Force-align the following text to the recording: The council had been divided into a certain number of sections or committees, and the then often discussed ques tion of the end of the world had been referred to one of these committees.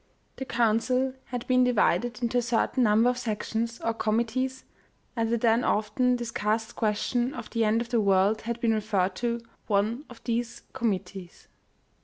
The 0.37 0.45
council 0.45 1.13
had 1.25 1.45
been 1.45 1.63
divided 1.63 2.23
into 2.23 2.39
a 2.39 2.41
certain 2.41 2.81
number 2.81 3.07
of 3.07 3.19
sections 3.19 3.79
or 3.81 3.93
committees, 3.93 4.63
and 5.15 5.29
the 5.31 5.37
then 5.37 5.63
often 5.63 6.15
discussed 6.15 6.75
ques 6.75 6.97
tion 7.03 7.35
of 7.35 7.51
the 7.51 7.63
end 7.63 7.81
of 7.81 7.89
the 7.89 8.01
world 8.01 8.41
had 8.41 8.59
been 8.59 8.73
referred 8.73 9.13
to 9.17 9.41
one 9.67 10.05
of 10.09 10.19
these 10.23 10.63
committees. 10.73 11.47